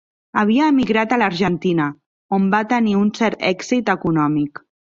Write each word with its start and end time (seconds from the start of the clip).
Havia 0.43 0.69
emigrat 0.71 1.13
a 1.13 1.19
l'Argentina, 1.23 1.87
on 2.39 2.49
va 2.55 2.63
tenir 2.73 2.97
un 3.03 3.15
cert 3.21 3.47
èxit 3.53 3.95
econòmic. 3.99 4.67